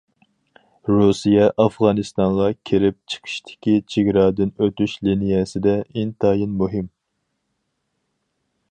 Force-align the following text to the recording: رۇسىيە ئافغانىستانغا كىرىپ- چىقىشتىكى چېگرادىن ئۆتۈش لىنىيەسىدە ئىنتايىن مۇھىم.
رۇسىيە 0.91 1.43
ئافغانىستانغا 1.65 2.47
كىرىپ- 2.69 3.13
چىقىشتىكى 3.15 3.75
چېگرادىن 3.95 4.55
ئۆتۈش 4.65 4.97
لىنىيەسىدە 5.09 5.77
ئىنتايىن 5.91 6.59
مۇھىم. 6.65 6.91